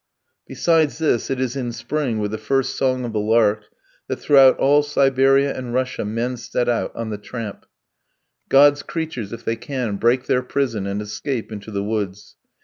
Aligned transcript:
Besides 0.47 0.97
this, 0.97 1.29
it 1.29 1.39
is 1.39 1.55
in 1.55 1.71
spring 1.71 2.17
with 2.17 2.31
the 2.31 2.39
first 2.39 2.75
song 2.75 3.05
of 3.05 3.13
the 3.13 3.19
lark 3.19 3.65
that 4.07 4.15
throughout 4.19 4.57
all 4.57 4.81
Siberia 4.81 5.55
and 5.55 5.75
Russia 5.75 6.03
men 6.03 6.37
set 6.37 6.67
out 6.67 6.91
on 6.95 7.11
the 7.11 7.19
tramp; 7.19 7.67
God's 8.49 8.81
creatures, 8.81 9.31
if 9.31 9.45
they 9.45 9.55
can, 9.57 9.97
break 9.97 10.25
their 10.25 10.41
prison 10.41 10.87
and 10.87 11.03
escape 11.03 11.51
into 11.51 11.69
the 11.69 11.83
woods. 11.83 12.35